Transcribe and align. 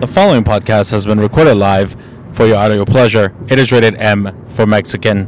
The 0.00 0.06
following 0.06 0.44
podcast 0.44 0.92
has 0.92 1.06
been 1.06 1.18
recorded 1.18 1.56
live 1.56 1.96
for 2.32 2.46
your 2.46 2.54
audio 2.54 2.84
pleasure. 2.84 3.34
It 3.48 3.58
is 3.58 3.72
rated 3.72 3.96
M 3.96 4.46
for 4.50 4.64
Mexican. 4.64 5.26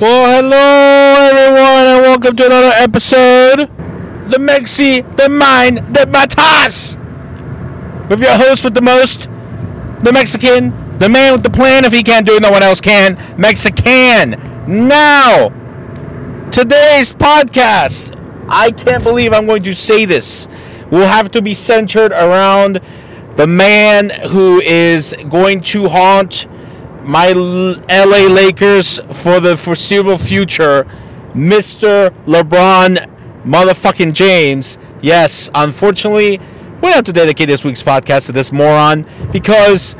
Well, 0.00 0.42
hello 0.42 1.30
everyone, 1.30 1.86
and 1.86 2.02
welcome 2.02 2.34
to 2.34 2.46
another 2.46 2.72
episode. 2.74 3.77
The 4.28 4.36
Mexi, 4.36 5.16
the 5.16 5.30
mine, 5.30 5.76
the 5.90 6.00
Matas. 6.00 6.98
With 8.10 8.20
your 8.20 8.36
host 8.36 8.62
with 8.62 8.74
the 8.74 8.82
most, 8.82 9.22
the 10.00 10.10
Mexican, 10.12 10.98
the 10.98 11.08
man 11.08 11.32
with 11.32 11.42
the 11.42 11.48
plan. 11.48 11.86
If 11.86 11.94
he 11.94 12.02
can't 12.02 12.26
do 12.26 12.36
it, 12.36 12.42
no 12.42 12.50
one 12.50 12.62
else 12.62 12.82
can. 12.82 13.16
Mexican. 13.38 14.32
Now, 14.86 15.48
today's 16.50 17.14
podcast. 17.14 18.14
I 18.50 18.70
can't 18.70 19.02
believe 19.02 19.32
I'm 19.32 19.46
going 19.46 19.62
to 19.62 19.72
say 19.72 20.04
this. 20.04 20.46
Will 20.90 21.06
have 21.06 21.30
to 21.30 21.40
be 21.40 21.54
centered 21.54 22.12
around 22.12 22.82
the 23.36 23.46
man 23.46 24.10
who 24.10 24.60
is 24.60 25.14
going 25.30 25.62
to 25.72 25.88
haunt 25.88 26.46
my 27.02 27.32
LA 27.32 28.26
Lakers 28.30 29.00
for 29.10 29.40
the 29.40 29.56
foreseeable 29.56 30.18
future, 30.18 30.84
Mr. 31.34 32.10
LeBron 32.26 33.17
motherfucking 33.48 34.12
James. 34.12 34.78
Yes, 35.00 35.50
unfortunately, 35.54 36.38
we 36.82 36.90
have 36.90 37.04
to 37.04 37.12
dedicate 37.12 37.48
this 37.48 37.64
week's 37.64 37.82
podcast 37.82 38.26
to 38.26 38.32
this 38.32 38.52
moron 38.52 39.06
because, 39.32 39.96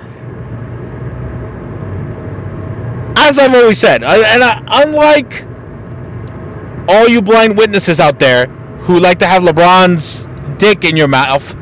as 3.17 3.39
I've 3.39 3.55
always 3.55 3.79
said, 3.79 4.05
and 4.05 4.45
I, 4.45 4.63
unlike 4.83 5.45
all 6.89 7.09
you 7.09 7.21
blind 7.23 7.57
witnesses 7.59 8.01
out 8.01 8.19
there 8.19 8.47
who 8.83 9.01
like 9.01 9.19
to 9.21 9.27
have 9.27 9.43
LeBron's 9.43 10.27
dick 10.59 10.85
in 10.85 10.97
your 10.97 11.09
mouth, 11.09 11.55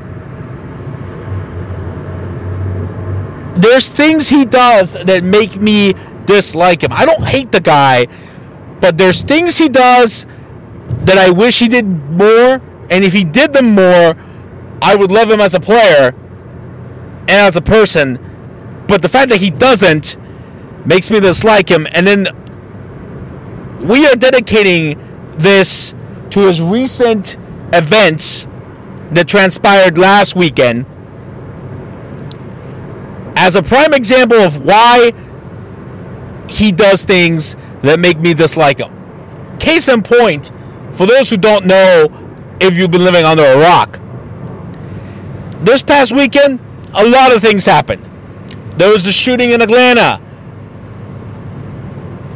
there's 3.56 3.89
things 3.89 4.28
he 4.28 4.45
does 4.45 4.93
that 4.93 5.25
make 5.25 5.56
me 5.56 5.95
dislike 6.27 6.83
him. 6.83 6.93
I 6.93 7.06
don't 7.06 7.23
hate 7.25 7.53
the 7.53 7.61
guy, 7.61 8.06
but 8.81 8.98
there's 8.98 9.23
things 9.23 9.56
he 9.56 9.69
does 9.69 10.27
that 11.07 11.19
I 11.19 11.31
wish 11.31 11.59
he 11.59 11.69
did 11.69 11.87
more. 11.87 12.61
And 12.91 13.05
if 13.05 13.12
he 13.12 13.25
did 13.25 13.53
them 13.53 13.75
more, 13.75 14.15
I 14.83 14.95
would 14.95 15.11
love 15.11 15.31
him 15.31 15.41
as 15.41 15.55
a 15.55 15.61
player 15.61 16.15
and 17.21 17.31
as 17.31 17.57
a 17.57 17.62
person. 17.62 18.19
But 18.87 19.03
the 19.03 19.09
fact 19.09 19.31
that 19.31 19.41
he 19.41 19.51
doesn't 19.51 20.17
makes 20.87 21.11
me 21.11 21.21
dislike 21.21 21.69
him. 21.69 21.87
And 21.91 22.07
then 22.07 22.27
we 23.81 24.07
are 24.07 24.15
dedicating 24.15 24.99
this 25.39 25.95
to 26.31 26.41
his 26.41 26.61
recent 26.61 27.37
events 27.73 28.47
that 29.11 29.29
transpired 29.29 29.99
last 29.99 30.34
weekend 30.34 30.87
as 33.37 33.55
a 33.55 33.62
prime 33.62 33.93
example 33.93 34.39
of 34.39 34.65
why 34.65 35.12
he 36.49 36.73
does 36.73 37.05
things 37.05 37.57
that 37.83 37.99
make 37.99 38.19
me 38.19 38.34
dislike 38.34 38.79
him. 38.79 38.93
Case 39.59 39.89
in 39.89 40.03
point, 40.03 40.51
for 40.97 41.06
those 41.06 41.30
who 41.30 41.36
don't 41.36 41.66
know, 41.66 42.08
if 42.61 42.75
you've 42.75 42.91
been 42.91 43.05
living 43.05 43.25
under 43.25 43.44
a 43.44 43.58
rock, 43.58 44.00
this 45.64 45.83
past 45.83 46.12
weekend, 46.12 46.61
a 46.94 47.05
lot 47.06 47.34
of 47.34 47.41
things 47.41 47.66
happened. 47.66 48.05
There 48.78 48.91
was 48.91 49.05
the 49.05 49.12
shooting 49.12 49.50
in 49.50 49.61
Atlanta. 49.62 50.20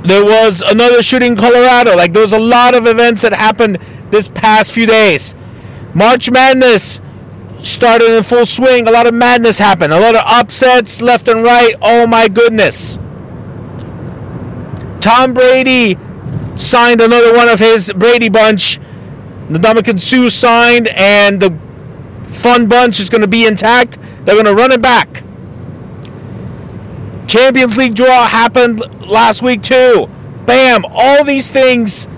There 0.04 0.24
was 0.24 0.62
another 0.62 1.02
shooting 1.02 1.32
in 1.32 1.38
Colorado. 1.38 1.94
Like, 1.96 2.12
there 2.12 2.22
was 2.22 2.32
a 2.32 2.38
lot 2.38 2.74
of 2.74 2.86
events 2.86 3.22
that 3.22 3.32
happened 3.32 3.78
this 4.10 4.28
past 4.28 4.72
few 4.72 4.86
days. 4.86 5.34
March 5.94 6.30
Madness 6.30 7.00
started 7.62 8.16
in 8.16 8.22
full 8.22 8.46
swing. 8.46 8.88
A 8.88 8.90
lot 8.90 9.06
of 9.06 9.14
madness 9.14 9.58
happened. 9.58 9.92
A 9.92 10.00
lot 10.00 10.14
of 10.14 10.22
upsets 10.24 11.02
left 11.02 11.28
and 11.28 11.42
right. 11.42 11.74
Oh 11.82 12.06
my 12.06 12.28
goodness. 12.28 12.98
Tom 15.00 15.34
Brady 15.34 15.98
signed 16.60 17.00
another 17.00 17.34
one 17.34 17.48
of 17.48 17.58
his 17.58 17.92
Brady 17.92 18.28
bunch. 18.28 18.78
The 19.48 19.58
Dominican 19.58 19.98
Sue 19.98 20.30
signed, 20.30 20.88
and 20.88 21.40
the 21.40 21.58
fun 22.24 22.68
bunch 22.68 23.00
is 23.00 23.10
going 23.10 23.22
to 23.22 23.28
be 23.28 23.46
intact. 23.46 23.98
They're 24.24 24.36
going 24.36 24.46
to 24.46 24.54
run 24.54 24.72
it 24.72 24.82
back. 24.82 25.24
Champions 27.26 27.76
League 27.76 27.94
draw 27.94 28.26
happened 28.26 28.80
last 29.06 29.42
week 29.42 29.62
too. 29.62 30.08
Bam! 30.46 30.84
All 30.88 31.24
these 31.24 31.50
things 31.50 32.08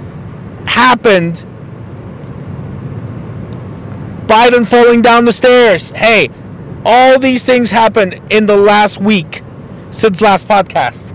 happened 0.67 1.45
Biden 4.33 4.67
falling 4.67 5.03
down 5.03 5.27
the 5.27 5.33
stairs. 5.33 5.91
Hey, 5.91 6.31
all 6.87 7.19
these 7.19 7.45
things 7.45 7.71
happened 7.71 8.19
in 8.31 8.47
the 8.47 8.57
last 8.57 8.99
week 8.99 9.43
since 9.91 10.23
last 10.23 10.49
podcast. 10.49 11.15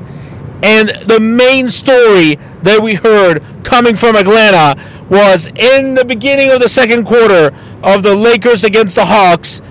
And 0.64 0.90
the 0.90 1.20
main 1.20 1.68
story 1.68 2.38
that 2.64 2.82
we 2.82 2.96
heard 2.96 3.44
coming 3.64 3.96
from 3.96 4.16
Atlanta 4.16 4.76
was 5.10 5.48
in 5.48 5.94
the 5.94 6.04
beginning 6.06 6.52
of 6.52 6.60
the 6.60 6.68
second 6.68 7.06
quarter 7.06 7.56
of 7.84 8.04
the 8.04 8.16
Lakers 8.16 8.64
against 8.64 8.96
the 8.96 9.06
Hawks. 9.06 9.62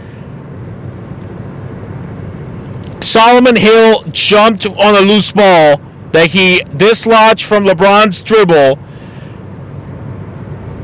Solomon 3.01 3.57
Hill 3.57 4.03
jumped 4.11 4.67
on 4.67 4.95
a 4.95 5.01
loose 5.01 5.33
ball 5.33 5.81
that 6.13 6.31
he 6.31 6.61
dislodged 6.77 7.45
from 7.45 7.65
LeBron's 7.65 8.23
dribble 8.23 8.79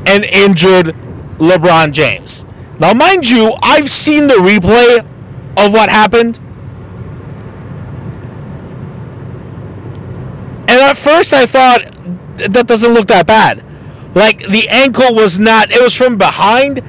and 0.05 0.23
injured 0.25 0.95
LeBron 1.39 1.91
James. 1.91 2.45
Now, 2.79 2.93
mind 2.93 3.29
you, 3.29 3.53
I've 3.61 3.89
seen 3.89 4.27
the 4.27 4.35
replay 4.35 4.99
of 5.57 5.73
what 5.73 5.89
happened. 5.89 6.39
At 10.91 10.97
first 10.97 11.33
I 11.33 11.45
thought 11.45 11.81
that 12.37 12.67
doesn't 12.67 12.93
look 12.93 13.07
that 13.07 13.27
bad. 13.27 13.63
Like 14.15 14.47
the 14.47 14.67
ankle 14.69 15.13
was 15.13 15.39
not, 15.39 15.71
it 15.71 15.81
was 15.81 15.95
from 15.95 16.17
behind. 16.17 16.81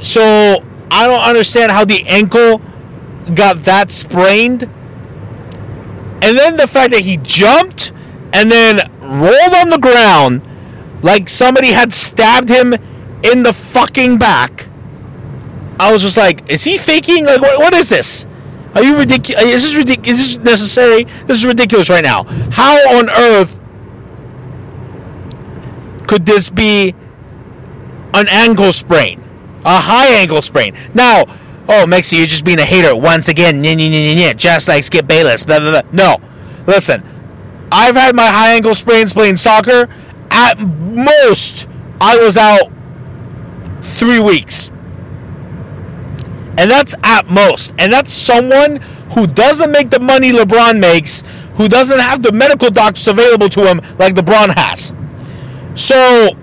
So 0.00 0.64
I 0.90 1.06
don't 1.06 1.22
understand 1.22 1.72
how 1.72 1.84
the 1.84 2.06
ankle 2.06 2.60
got 3.34 3.64
that 3.64 3.90
sprained. 3.90 4.64
And 6.22 6.36
then 6.36 6.56
the 6.56 6.66
fact 6.66 6.92
that 6.92 7.00
he 7.00 7.16
jumped 7.18 7.92
and 8.32 8.50
then 8.50 8.80
rolled 9.00 9.54
on 9.54 9.70
the 9.70 9.78
ground 9.78 10.42
like 11.02 11.28
somebody 11.28 11.68
had 11.68 11.92
stabbed 11.92 12.48
him 12.48 12.74
in 13.22 13.42
the 13.42 13.52
fucking 13.52 14.18
back. 14.18 14.68
I 15.78 15.92
was 15.92 16.02
just 16.02 16.16
like, 16.16 16.48
is 16.50 16.64
he 16.64 16.76
faking? 16.76 17.24
Like, 17.24 17.40
what, 17.40 17.58
what 17.58 17.74
is 17.74 17.88
this? 17.88 18.26
Are 18.74 18.82
you 18.82 18.96
ridiculous? 18.98 19.44
Is 19.44 19.62
this 19.64 19.74
ridiculous? 19.76 20.20
Is 20.20 20.36
this 20.36 20.44
necessary? 20.44 21.04
This 21.26 21.38
is 21.38 21.44
ridiculous 21.46 21.90
right 21.90 22.04
now. 22.04 22.24
How 22.52 22.76
on 22.98 23.10
earth 23.10 23.58
could 26.06 26.24
this 26.26 26.50
be 26.50 26.94
an 28.14 28.28
ankle 28.28 28.72
sprain? 28.72 29.22
A 29.64 29.78
high 29.80 30.08
ankle 30.08 30.40
sprain. 30.40 30.76
Now, 30.94 31.24
oh, 31.68 31.84
Mexi, 31.86 32.18
you're 32.18 32.26
just 32.26 32.44
being 32.44 32.58
a 32.58 32.64
hater 32.64 32.96
once 32.96 33.28
again. 33.28 33.62
Just 34.36 34.68
like 34.68 34.84
Skip 34.84 35.06
Bayless. 35.06 35.44
Blah, 35.44 35.58
blah, 35.58 35.82
blah. 35.82 35.90
No. 35.92 36.16
Listen, 36.66 37.02
I've 37.72 37.96
had 37.96 38.14
my 38.14 38.26
high 38.26 38.54
ankle 38.54 38.74
sprains 38.74 39.12
playing 39.12 39.36
soccer. 39.36 39.88
At 40.30 40.58
most, 40.60 41.68
I 42.00 42.16
was 42.16 42.36
out 42.36 42.70
three 43.82 44.20
weeks. 44.20 44.70
And 46.60 46.70
that's 46.70 46.94
at 47.02 47.26
most. 47.26 47.72
And 47.78 47.90
that's 47.90 48.12
someone 48.12 48.76
who 49.14 49.26
doesn't 49.26 49.72
make 49.72 49.88
the 49.88 49.98
money 49.98 50.30
LeBron 50.30 50.78
makes, 50.78 51.22
who 51.54 51.68
doesn't 51.68 51.98
have 51.98 52.22
the 52.22 52.32
medical 52.32 52.68
doctors 52.68 53.08
available 53.08 53.48
to 53.48 53.66
him 53.66 53.80
like 53.98 54.14
LeBron 54.14 54.54
has. 54.54 54.92
So 55.74 56.36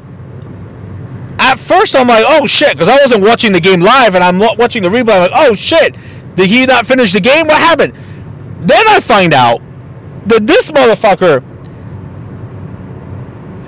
at 1.38 1.60
first 1.60 1.96
I'm 1.96 2.08
like, 2.08 2.26
oh 2.28 2.48
shit, 2.48 2.72
because 2.72 2.90
I 2.90 2.96
wasn't 2.96 3.22
watching 3.22 3.52
the 3.52 3.60
game 3.60 3.80
live 3.80 4.16
and 4.16 4.24
I'm 4.24 4.40
watching 4.40 4.82
the 4.82 4.90
replay. 4.90 5.14
I'm 5.14 5.22
like, 5.22 5.32
oh 5.36 5.54
shit, 5.54 5.96
did 6.36 6.48
he 6.48 6.66
not 6.66 6.88
finish 6.88 7.14
the 7.14 7.22
game? 7.22 7.46
What 7.46 7.60
happened? 7.60 7.94
Then 8.68 8.88
I 8.88 9.00
find 9.00 9.36
out 9.36 9.62
that 10.26 10.48
this 10.48 10.72
motherfucker, 10.72 11.44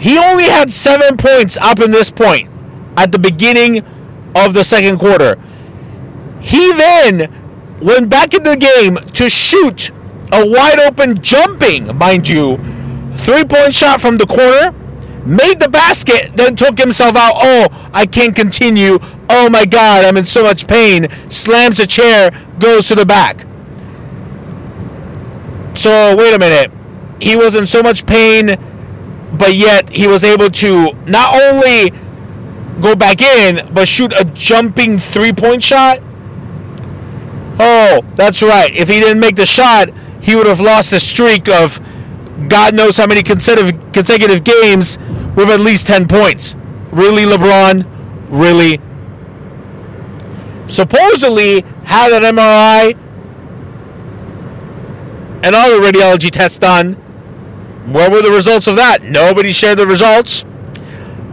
he 0.01 0.18
only 0.18 0.46
had 0.46 0.72
seven 0.72 1.16
points 1.16 1.57
up 1.57 1.80
in 1.80 1.92
this 1.92 2.10
point 2.10 2.50
at 2.98 3.12
the 3.12 3.19
beginning 3.19 3.86
of 4.36 4.56
the 4.56 4.63
second 4.63 4.98
quarter. 4.98 5.38
He 6.41 6.71
then 6.74 7.80
went 7.81 8.09
back 8.09 8.33
into 8.33 8.51
the 8.51 8.57
game 8.57 8.97
to 9.13 9.30
shoot 9.30 9.91
a 10.31 10.47
wide 10.47 10.80
open 10.80 11.21
jumping, 11.21 11.97
mind 11.97 12.27
you, 12.27 12.57
three 13.15 13.44
point 13.44 13.74
shot 13.74 14.00
from 14.01 14.18
the 14.18 14.25
corner 14.25 14.75
made 15.25 15.59
the 15.59 15.69
basket, 15.69 16.31
then 16.36 16.56
took 16.56 16.77
himself 16.77 17.15
out. 17.15 17.33
Oh, 17.36 17.89
I 17.94 18.06
can't 18.06 18.36
continue. 18.36 19.00
Oh 19.30 19.50
my 19.50 19.65
God, 19.65 20.03
I'm 20.06 20.18
in 20.18 20.25
so 20.25 20.44
much 20.44 20.68
pain. 20.68 21.07
Slams 21.30 21.80
a 21.80 21.88
chair, 21.88 22.31
goes 22.57 22.88
to 22.88 22.95
the 22.95 23.06
back. 23.06 23.45
So, 25.75 26.15
wait 26.15 26.33
a 26.33 26.39
minute. 26.39 26.71
He 27.21 27.36
was 27.36 27.56
in 27.56 27.65
so 27.65 27.83
much 27.83 28.06
pain, 28.06 28.57
but 29.38 29.56
yet 29.56 29.89
he 29.89 30.07
was 30.07 30.24
able 30.24 30.50
to 30.50 30.94
not 31.06 31.39
only 31.41 31.91
go 32.81 32.95
back 32.95 33.21
in, 33.21 33.74
but 33.74 33.88
shoot 33.88 34.13
a 34.13 34.25
jumping 34.25 35.00
three 35.00 35.33
point 35.33 35.62
shot. 35.62 36.00
Oh, 37.59 38.01
that's 38.15 38.41
right. 38.41 38.73
If 38.73 38.88
he 38.88 39.00
didn't 39.00 39.19
make 39.19 39.35
the 39.35 39.45
shot, 39.45 39.89
he 40.21 40.35
would 40.35 40.47
have 40.47 40.61
lost 40.61 40.94
a 40.94 41.00
streak 41.00 41.50
of 41.50 41.79
God 42.47 42.73
knows 42.73 42.97
how 42.97 43.06
many 43.06 43.21
consecutive 43.21 43.91
consecutive 43.91 44.44
games 44.44 44.97
with 45.35 45.50
at 45.50 45.59
least 45.59 45.88
10 45.88 46.07
points. 46.07 46.56
Really, 46.91 47.23
LeBron? 47.23 47.85
Really? 48.29 48.79
Supposedly 50.67 51.61
had 51.83 52.13
an 52.13 52.23
MRI 52.35 52.94
and 55.44 55.55
other 55.55 55.79
radiology 55.79 56.31
tests 56.31 56.57
done. 56.57 56.94
What 57.91 58.12
were 58.12 58.21
the 58.21 58.31
results 58.31 58.67
of 58.67 58.75
that? 58.75 59.03
Nobody 59.03 59.51
shared 59.51 59.79
the 59.79 59.88
results. 59.88 60.45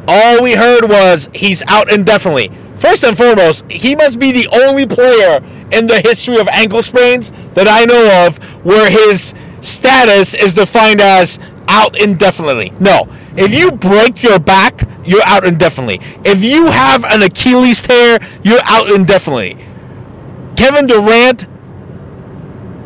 All 0.08 0.42
we 0.42 0.54
heard 0.54 0.88
was 0.88 1.28
he's 1.34 1.62
out 1.66 1.92
indefinitely. 1.92 2.50
First 2.76 3.04
and 3.04 3.16
foremost, 3.16 3.70
he 3.70 3.96
must 3.96 4.18
be 4.18 4.32
the 4.32 4.48
only 4.52 4.86
player 4.86 5.40
in 5.72 5.86
the 5.86 6.00
history 6.00 6.38
of 6.38 6.46
ankle 6.48 6.82
sprains 6.82 7.32
that 7.54 7.66
I 7.68 7.84
know 7.84 8.26
of 8.26 8.36
where 8.64 8.90
his 8.90 9.34
status 9.60 10.34
is 10.34 10.54
defined 10.54 11.00
as 11.00 11.38
out 11.68 11.98
indefinitely. 12.00 12.72
No. 12.78 13.08
If 13.36 13.52
you 13.52 13.72
break 13.72 14.22
your 14.22 14.38
back, 14.38 14.82
you're 15.04 15.24
out 15.24 15.44
indefinitely. 15.44 16.00
If 16.24 16.42
you 16.42 16.66
have 16.66 17.04
an 17.04 17.22
Achilles 17.22 17.80
tear, 17.82 18.18
you're 18.42 18.60
out 18.64 18.90
indefinitely. 18.90 19.56
Kevin 20.56 20.86
Durant, 20.86 21.46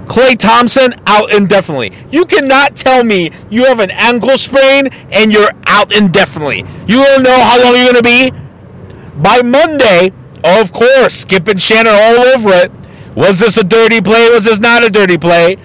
Klay 0.07 0.37
Thompson, 0.37 0.95
out 1.07 1.33
indefinitely. 1.33 1.93
You 2.11 2.25
cannot 2.25 2.75
tell 2.75 3.05
me 3.05 3.31
you 3.49 3.65
have 3.67 3.79
an 3.79 3.91
ankle 3.93 4.37
sprain 4.39 4.89
and 5.13 5.33
you're 5.33 5.53
out 5.67 5.95
indefinitely. 5.95 6.65
You 6.87 7.05
don't 7.05 7.23
know 7.23 7.41
how 7.41 7.63
long 7.63 7.77
you're 7.77 7.93
going 7.93 8.03
to 8.03 8.03
be? 8.03 8.40
By 9.23 9.43
Monday, 9.43 10.13
of 10.43 10.73
course, 10.73 11.21
Skip 11.21 11.49
and 11.49 11.61
Shannon 11.61 11.93
all 11.93 12.19
over 12.35 12.51
it. 12.51 12.73
Was 13.15 13.39
this 13.41 13.57
a 13.57 13.65
dirty 13.65 14.01
play? 14.01 14.31
Was 14.31 14.45
this 14.45 14.61
not 14.61 14.85
a 14.85 14.91
dirty 14.91 15.19
play? 15.19 15.57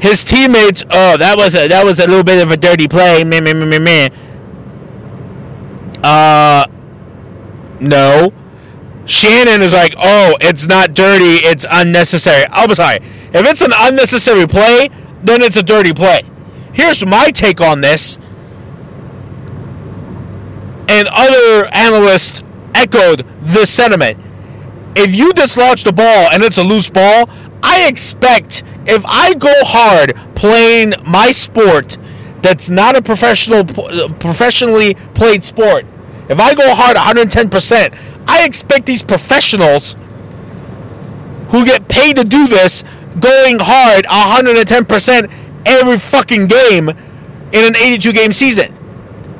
his 0.00 0.24
teammates, 0.24 0.84
oh, 0.90 1.16
that 1.16 1.36
was 1.36 1.54
a 1.54 1.68
that 1.68 1.84
was 1.84 1.98
a 1.98 2.06
little 2.06 2.24
bit 2.24 2.42
of 2.42 2.50
a 2.50 2.56
dirty 2.56 2.88
play. 2.88 3.24
Meh, 3.24 3.40
meh, 3.40 3.52
meh, 3.52 3.64
meh, 3.64 3.78
meh. 3.78 4.08
Uh, 6.02 6.66
no. 7.80 8.32
Shannon 9.06 9.62
is 9.62 9.72
like, 9.72 9.94
oh, 9.96 10.36
it's 10.40 10.68
not 10.68 10.94
dirty, 10.94 11.44
it's 11.46 11.66
unnecessary. 11.70 12.44
I'm 12.50 12.72
sorry. 12.74 12.96
If 13.32 13.46
it's 13.46 13.62
an 13.62 13.72
unnecessary 13.74 14.46
play, 14.46 14.90
then 15.22 15.42
it's 15.42 15.56
a 15.56 15.62
dirty 15.62 15.94
play. 15.94 16.22
Here's 16.72 17.04
my 17.04 17.30
take 17.30 17.60
on 17.60 17.80
this. 17.80 18.18
And 20.90 21.08
other 21.08 21.66
analysts 21.72 22.42
echoed 22.78 23.26
this 23.42 23.70
sentiment. 23.70 24.18
If 24.96 25.14
you 25.14 25.32
dislodge 25.32 25.84
the 25.84 25.92
ball 25.92 26.28
and 26.32 26.42
it's 26.42 26.58
a 26.58 26.64
loose 26.64 26.90
ball, 26.90 27.28
I 27.62 27.86
expect 27.86 28.62
if 28.86 29.04
I 29.06 29.34
go 29.34 29.52
hard 29.64 30.14
playing 30.34 30.94
my 31.04 31.30
sport 31.30 31.98
that's 32.42 32.70
not 32.70 32.96
a 32.96 33.02
professional 33.02 33.64
professionally 33.64 34.94
played 35.14 35.42
sport, 35.42 35.84
if 36.28 36.38
I 36.38 36.54
go 36.54 36.74
hard 36.74 36.96
110%, 36.96 37.98
I 38.28 38.44
expect 38.44 38.86
these 38.86 39.02
professionals 39.02 39.96
who 41.50 41.64
get 41.64 41.88
paid 41.88 42.16
to 42.16 42.24
do 42.24 42.46
this 42.46 42.84
going 43.18 43.58
hard 43.60 44.04
110% 44.04 45.32
every 45.66 45.98
fucking 45.98 46.46
game 46.46 46.88
in 46.88 47.64
an 47.64 47.76
82 47.76 48.12
game 48.12 48.32
season. 48.32 48.74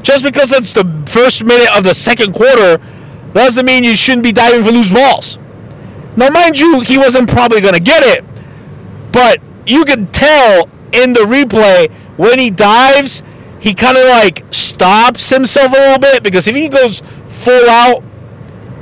Just 0.03 0.25
because 0.25 0.53
it's 0.53 0.73
the 0.73 1.05
first 1.07 1.45
minute 1.45 1.69
of 1.77 1.85
the 1.85 1.95
second 1.95 2.33
quarter 2.33 2.79
doesn't 3.45 3.67
mean 3.67 3.85
you 3.85 3.95
shouldn't 3.95 4.25
be 4.25 4.33
diving 4.33 4.65
for 4.65 4.71
loose 4.71 4.93
balls. 4.93 5.39
Now, 6.17 6.31
mind 6.31 6.59
you, 6.59 6.81
he 6.81 6.99
wasn't 6.99 7.31
probably 7.31 7.61
going 7.61 7.75
to 7.75 7.81
get 7.81 8.03
it, 8.03 8.25
but 9.13 9.39
you 9.67 9.85
could 9.85 10.13
tell 10.13 10.69
in 10.93 11.13
the 11.13 11.21
replay 11.21 11.91
when 12.17 12.39
he 12.39 12.51
dives, 12.51 13.23
he 13.61 13.75
kind 13.75 13.97
of 13.97 14.05
like 14.09 14.45
stops 14.51 15.31
himself 15.31 15.73
a 15.73 15.77
little 15.77 15.99
bit 15.99 16.23
because 16.23 16.49
if 16.49 16.57
he 16.57 16.69
goes 16.69 17.03
full 17.27 17.69
out 17.69 18.03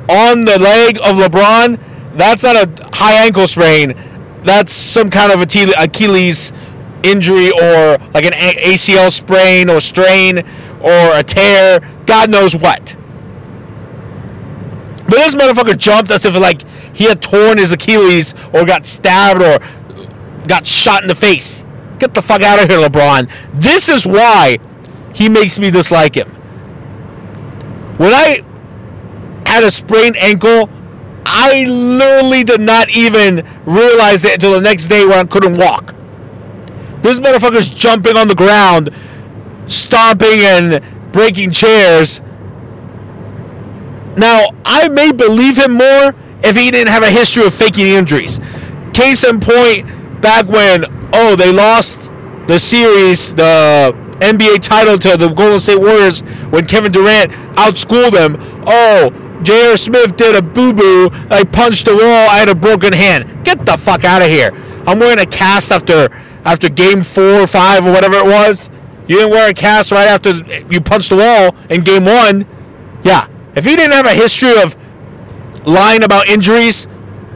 on 0.09 0.45
the 0.45 0.59
leg 0.59 0.99
of 0.99 1.17
LeBron, 1.17 2.17
that's 2.17 2.43
not 2.43 2.57
a 2.57 2.97
high 2.97 3.25
ankle 3.25 3.47
sprain. 3.47 3.95
That's 4.45 4.73
some 4.73 5.11
kind 5.11 5.33
of 5.33 5.43
Achilles 5.43 6.53
injury 7.03 7.51
or 7.51 7.99
like 8.15 8.25
an 8.25 8.33
ACL 8.33 9.11
sprain 9.11 9.69
or 9.69 9.81
strain 9.81 10.39
or 10.81 11.19
a 11.19 11.23
tear. 11.23 11.81
God 12.07 12.31
knows 12.31 12.55
what. 12.57 12.97
But 15.09 15.19
this 15.19 15.35
motherfucker 15.35 15.77
jumped 15.77 16.11
as 16.11 16.25
if 16.25 16.37
like 16.37 16.63
he 16.95 17.05
had 17.05 17.23
torn 17.23 17.59
his 17.59 17.73
Achilles 17.73 18.35
or 18.53 18.65
got 18.65 18.87
stabbed 18.87 19.41
or 19.41 19.59
got 20.47 20.67
shot 20.67 21.03
in 21.03 21.09
the 21.09 21.15
face. 21.15 21.65
Get 21.99 22.15
the 22.15 22.23
fuck 22.23 22.43
out 22.43 22.63
of 22.63 22.69
here, 22.69 22.79
LeBron. 22.79 23.31
This 23.55 23.89
is 23.89 24.07
why 24.07 24.59
he 25.15 25.29
makes 25.29 25.59
me 25.59 25.71
dislike 25.71 26.15
him. 26.15 26.29
When 27.97 28.13
I 28.13 28.43
had 29.47 29.65
a 29.65 29.71
sprained 29.71 30.17
ankle, 30.17 30.69
I 31.25 31.65
literally 31.65 32.45
did 32.45 32.61
not 32.61 32.91
even 32.91 33.47
realize 33.65 34.25
it 34.25 34.35
until 34.35 34.53
the 34.53 34.61
next 34.61 34.89
day 34.89 35.05
when 35.05 35.19
I 35.19 35.25
couldn't 35.25 35.57
walk. 35.57 35.95
This 37.03 37.19
motherfucker's 37.21 37.71
jumping 37.71 38.17
on 38.17 38.29
the 38.29 38.35
ground, 38.35 38.91
stomping 39.67 40.41
and 40.41 40.83
breaking 41.13 41.53
chairs. 41.53 42.21
Now, 44.17 44.49
I 44.65 44.89
may 44.89 45.13
believe 45.13 45.59
him 45.59 45.73
more 45.73 46.15
if 46.43 46.57
he 46.57 46.71
didn't 46.71 46.89
have 46.89 47.03
a 47.03 47.11
history 47.11 47.45
of 47.47 47.55
faking 47.55 47.87
injuries. 47.87 48.41
Case 48.93 49.25
in 49.25 49.41
point, 49.41 49.87
back 50.23 50.47
when, 50.47 50.87
oh, 51.13 51.37
they 51.37 51.53
lost 51.53 52.11
the 52.49 52.59
series, 52.59 53.35
the 53.35 53.93
NBA 54.21 54.61
title 54.63 54.99
to 54.99 55.17
the 55.17 55.29
Golden 55.29 55.61
State 55.61 55.81
Warriors 55.81 56.23
when 56.51 56.67
Kevin 56.67 56.93
Durant 56.93 57.31
outschooled 57.57 58.13
them. 58.13 58.37
Oh, 58.67 59.11
J.R. 59.43 59.77
Smith 59.77 60.17
did 60.17 60.35
a 60.35 60.43
boo 60.43 60.73
boo. 60.73 61.11
I 61.31 61.45
punched 61.45 61.85
the 61.85 61.95
wall. 61.95 62.29
I 62.31 62.39
had 62.39 62.49
a 62.49 62.55
broken 62.55 62.93
hand. 62.93 63.45
Get 63.45 63.67
the 63.67 63.77
fuck 63.77 64.05
out 64.05 64.23
of 64.23 64.29
here. 64.29 64.51
I'm 64.87 64.99
wearing 64.99 65.19
a 65.19 65.27
cast 65.27 65.71
after 65.71 66.09
after 66.45 66.69
game 66.69 67.03
four 67.03 67.41
or 67.41 67.47
five 67.47 67.85
or 67.85 67.93
whatever 67.93 68.17
it 68.17 68.25
was. 68.25 68.71
You 69.09 69.17
didn't 69.17 69.31
wear 69.31 69.51
a 69.51 69.55
cast 69.55 69.93
right 69.93 70.09
after 70.09 70.33
you 70.71 70.81
punched 70.81 71.11
the 71.11 71.17
wall 71.17 71.57
in 71.69 71.83
game 71.83 72.05
one. 72.05 72.47
Yeah. 73.03 73.29
If 73.57 73.65
he 73.65 73.75
didn't 73.75 73.93
have 73.93 74.07
a 74.07 74.15
history 74.15 74.61
of 74.63 74.77
lying 75.67 76.05
about 76.05 76.29
injuries, 76.29 76.87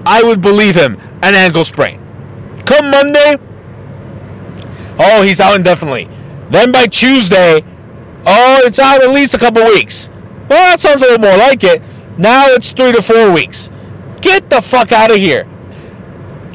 I 0.05 0.23
would 0.23 0.41
believe 0.41 0.77
him. 0.77 1.01
An 1.23 1.35
ankle 1.35 1.65
sprain. 1.65 1.99
Come 2.65 2.91
Monday, 2.91 3.37
oh, 4.99 5.23
he's 5.23 5.41
out 5.41 5.57
indefinitely. 5.57 6.09
Then 6.49 6.73
by 6.73 6.87
Tuesday, 6.87 7.61
oh, 8.27 8.63
it's 8.65 8.79
out 8.79 9.03
at 9.03 9.11
least 9.11 9.35
a 9.35 9.39
couple 9.39 9.65
weeks. 9.65 10.09
Well, 10.49 10.71
that 10.71 10.81
sounds 10.81 11.03
a 11.03 11.07
little 11.07 11.21
more 11.21 11.37
like 11.37 11.65
it. 11.65 11.83
Now 12.19 12.47
it's 12.49 12.71
three 12.73 12.93
to 12.93 13.03
four 13.03 13.33
weeks. 13.33 13.71
Get 14.21 14.51
the 14.51 14.61
fuck 14.61 14.93
out 14.93 15.11
of 15.11 15.17
here. 15.17 15.49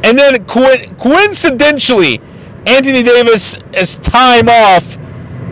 And 0.03 0.17
then 0.17 0.45
co- 0.45 0.85
coincidentally, 0.99 2.21
Anthony 2.67 3.03
Davis 3.03 3.57
is 3.73 3.95
time 3.97 4.47
off. 4.49 4.97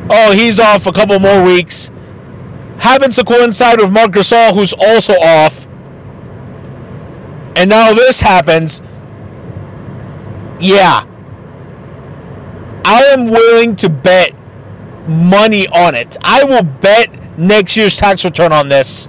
Oh, 0.09 0.31
he's 0.33 0.59
off 0.59 0.85
a 0.85 0.91
couple 0.91 1.19
more 1.19 1.43
weeks. 1.43 1.89
Happens 2.79 3.15
to 3.15 3.23
coincide 3.23 3.79
with 3.79 3.91
Marc 3.91 4.11
Gasol, 4.11 4.53
who's 4.53 4.73
also 4.73 5.13
off. 5.13 5.67
And 7.55 7.69
now 7.69 7.93
this 7.93 8.19
happens. 8.19 8.81
Yeah. 10.59 11.05
I 12.85 13.01
am 13.11 13.27
willing 13.27 13.75
to 13.77 13.89
bet 13.89 14.33
money 15.07 15.67
on 15.67 15.95
it. 15.95 16.17
I 16.23 16.43
will 16.43 16.63
bet 16.63 17.37
next 17.37 17.77
year's 17.77 17.97
tax 17.97 18.25
return 18.25 18.51
on 18.51 18.69
this. 18.69 19.07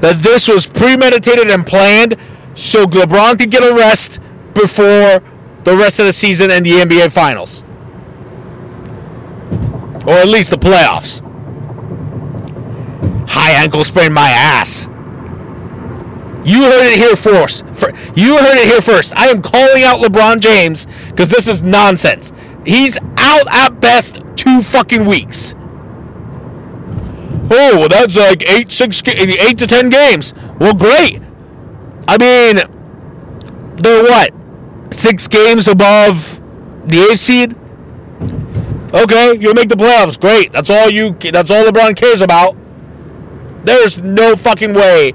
That 0.00 0.18
this 0.18 0.48
was 0.48 0.66
premeditated 0.66 1.50
and 1.50 1.66
planned 1.66 2.16
so 2.54 2.86
LeBron 2.86 3.38
could 3.38 3.50
get 3.50 3.62
a 3.62 3.74
rest 3.74 4.20
before 4.54 5.22
the 5.64 5.76
rest 5.76 6.00
of 6.00 6.06
the 6.06 6.12
season 6.12 6.50
and 6.50 6.66
the 6.66 6.72
NBA 6.72 7.12
Finals. 7.12 7.62
Or 10.06 10.14
at 10.14 10.26
least 10.26 10.50
the 10.50 10.56
playoffs. 10.56 11.22
High 13.28 13.52
ankle 13.62 13.84
sprain 13.84 14.12
my 14.12 14.28
ass. 14.28 14.86
You 16.44 16.62
heard 16.64 16.92
it 16.92 16.98
here 16.98 17.14
first. 17.14 17.64
You 18.16 18.36
heard 18.36 18.58
it 18.58 18.66
here 18.66 18.80
first. 18.80 19.14
I 19.16 19.28
am 19.28 19.42
calling 19.42 19.84
out 19.84 20.00
LeBron 20.00 20.40
James 20.40 20.86
because 21.08 21.28
this 21.28 21.46
is 21.46 21.62
nonsense. 21.62 22.32
He's 22.66 22.98
out 23.16 23.46
at 23.50 23.80
best 23.80 24.18
two 24.36 24.60
fucking 24.62 25.04
weeks. 25.04 25.54
oh, 27.54 27.78
well, 27.78 27.88
that's 27.88 28.16
like 28.16 28.48
eight, 28.48 28.72
six, 28.72 29.02
eight 29.06 29.58
to 29.58 29.66
ten 29.66 29.88
games. 29.88 30.34
Well, 30.58 30.74
great. 30.74 31.20
I 32.08 32.18
mean, 32.18 32.56
they're 33.76 34.02
what? 34.02 34.32
Six 34.92 35.28
games 35.28 35.68
above 35.68 36.40
the 36.84 37.08
eighth 37.10 37.20
seed? 37.20 37.56
Okay, 38.94 39.38
you'll 39.40 39.54
make 39.54 39.68
the 39.68 39.76
playoffs. 39.76 40.20
Great. 40.20 40.52
That's 40.52 40.70
all 40.70 40.90
you 40.90 41.12
that's 41.12 41.50
all 41.50 41.64
LeBron 41.64 41.96
cares 41.96 42.20
about. 42.20 42.56
There's 43.64 43.98
no 43.98 44.36
fucking 44.36 44.74
way 44.74 45.12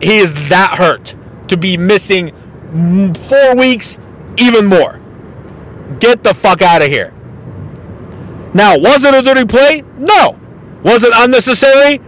he 0.00 0.18
is 0.18 0.34
that 0.48 0.76
hurt 0.78 1.14
to 1.48 1.56
be 1.56 1.76
missing 1.76 2.32
4 3.14 3.56
weeks 3.56 3.98
even 4.36 4.66
more. 4.66 5.00
Get 5.98 6.22
the 6.22 6.34
fuck 6.34 6.62
out 6.62 6.82
of 6.82 6.88
here. 6.88 7.12
Now, 8.54 8.78
was 8.78 9.04
it 9.04 9.14
a 9.14 9.22
dirty 9.22 9.44
play? 9.44 9.82
No. 9.96 10.38
Was 10.82 11.04
it 11.04 11.12
unnecessary? 11.14 12.00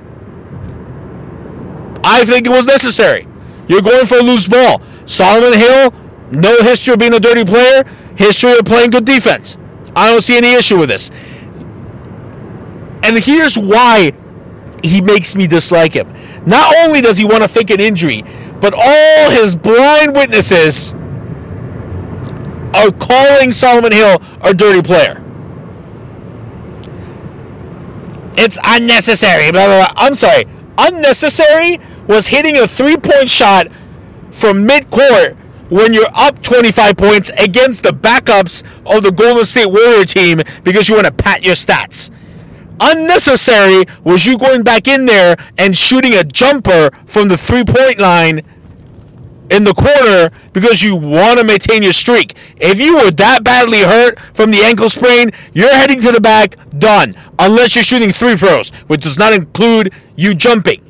I 2.05 2.25
think 2.25 2.47
it 2.47 2.51
was 2.51 2.67
necessary. 2.67 3.27
You're 3.69 3.83
going 3.83 4.07
for 4.07 4.19
a 4.19 4.23
loose 4.23 4.47
ball. 4.49 4.81
Solomon 5.07 5.53
Hill, 5.53 5.93
no 6.31 6.63
history 6.63 6.95
of 6.95 6.99
being 6.99 7.15
a 7.15 7.21
dirty 7.21 7.45
player, 7.45 7.85
history 8.17 8.53
of 8.53 8.65
playing 8.65 8.91
good 8.91 9.05
defense. 9.05 9.57
I 9.97 10.11
don't 10.11 10.23
see 10.23 10.37
any 10.37 10.55
issue 10.55 10.79
with 10.79 10.89
this. 10.89 11.11
And 13.03 13.19
here's 13.19 13.59
why 13.59 14.13
he 14.83 15.01
makes 15.01 15.35
me 15.35 15.47
dislike 15.47 15.93
him. 15.93 16.13
Not 16.47 16.75
only 16.79 17.01
does 17.01 17.19
he 17.19 17.25
want 17.25 17.43
to 17.43 17.49
fake 17.49 17.71
an 17.71 17.81
injury, 17.81 18.23
but 18.61 18.75
all 18.75 19.31
his 19.31 19.55
blind 19.55 20.15
witnesses 20.15 20.93
are 22.75 22.93
calling 22.93 23.53
Solomon 23.53 23.93
Hill 23.93 24.23
a 24.43 24.55
dirty 24.55 24.83
player. 24.83 25.25
It's 28.37 28.59
unnecessary. 28.65 29.51
Blah, 29.51 29.67
blah, 29.67 29.87
blah. 29.87 29.93
I'm 29.97 30.15
sorry. 30.15 30.45
Unnecessary 30.79 31.79
was 32.07 32.29
hitting 32.29 32.57
a 32.57 32.67
three 32.67 32.97
point 32.97 33.29
shot 33.29 33.67
from 34.31 34.65
mid 34.65 34.91
court 34.91 35.37
when 35.69 35.93
you're 35.93 36.11
up 36.15 36.43
25 36.43 36.97
points 36.97 37.31
against 37.39 37.83
the 37.83 37.91
backups 37.91 38.63
of 38.87 39.03
the 39.03 39.13
Golden 39.13 39.45
State 39.45 39.67
Warrior 39.67 40.05
team 40.05 40.41
because 40.65 40.89
you 40.89 40.97
want 40.97 41.07
to 41.07 41.13
pat 41.13 41.45
your 41.45 41.55
stats. 41.55 42.11
Unnecessary 42.81 43.85
was 44.05 44.27
you 44.27 44.39
going 44.39 44.63
back 44.63 44.89
in 44.89 45.05
there 45.05 45.37
and 45.59 45.77
shooting 45.77 46.15
a 46.15 46.25
jumper 46.25 46.91
from 47.07 47.29
the 47.29 47.37
three 47.37 47.65
point 47.65 48.01
line 48.01 48.43
in 49.51 49.65
the 49.65 49.75
corner 49.75 50.31
because 50.53 50.83
you 50.83 50.97
want 50.97 51.39
to 51.39 51.45
maintain 51.45 51.83
your 51.83 51.93
streak. 51.93 52.35
If 52.57 52.81
you 52.81 52.97
were 52.97 53.11
that 53.11 53.45
badly 53.45 53.81
hurt 53.81 54.19
from 54.33 54.51
the 54.51 54.63
ankle 54.63 54.89
sprain, 54.89 55.31
you're 55.53 55.75
heading 55.75 56.01
to 56.03 56.13
the 56.13 56.21
back, 56.21 56.57
done. 56.79 57.15
Unless 57.39 57.75
you're 57.75 57.85
shooting 57.85 58.13
three 58.13 58.37
throws, 58.37 58.71
which 58.87 59.03
does 59.03 59.19
not 59.19 59.33
include 59.33 59.93
you 60.17 60.35
jumping. 60.35 60.87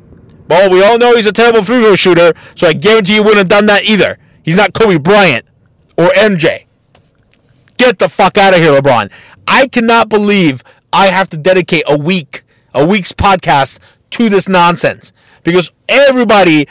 Well, 0.47 0.69
we 0.69 0.83
all 0.83 0.97
know 0.97 1.15
he's 1.15 1.25
a 1.25 1.31
terrible 1.31 1.63
free 1.63 1.79
throw 1.79 1.95
shooter, 1.95 2.33
so 2.55 2.67
I 2.67 2.73
guarantee 2.73 3.15
you 3.15 3.23
wouldn't 3.23 3.39
have 3.39 3.47
done 3.47 3.65
that 3.67 3.85
either. 3.85 4.17
He's 4.43 4.57
not 4.57 4.73
Kobe 4.73 4.97
Bryant 4.97 5.45
or 5.97 6.07
MJ. 6.09 6.65
Get 7.77 7.99
the 7.99 8.09
fuck 8.09 8.37
out 8.37 8.53
of 8.53 8.59
here, 8.59 8.71
LeBron. 8.71 9.11
I 9.47 9.67
cannot 9.67 10.09
believe 10.09 10.63
I 10.93 11.07
have 11.07 11.29
to 11.29 11.37
dedicate 11.37 11.83
a 11.87 11.97
week, 11.97 12.43
a 12.73 12.85
week's 12.85 13.11
podcast 13.13 13.79
to 14.11 14.29
this 14.29 14.47
nonsense 14.47 15.13
because 15.43 15.71
everybody 15.87 16.67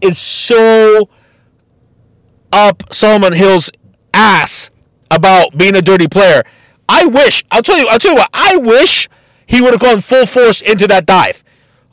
is 0.00 0.18
so 0.18 1.08
up 2.52 2.82
Solomon 2.92 3.32
Hill's 3.32 3.70
ass 4.12 4.70
about 5.10 5.56
being 5.56 5.76
a 5.76 5.82
dirty 5.82 6.08
player. 6.08 6.42
I 6.88 7.06
wish, 7.06 7.44
I'll 7.50 7.62
tell 7.62 7.78
you, 7.78 7.86
I'll 7.88 7.98
tell 7.98 8.12
you 8.12 8.18
what, 8.18 8.30
I 8.32 8.56
wish 8.56 9.08
he 9.46 9.60
would 9.60 9.72
have 9.72 9.80
gone 9.80 10.00
full 10.00 10.26
force 10.26 10.60
into 10.60 10.86
that 10.88 11.06
dive. 11.06 11.42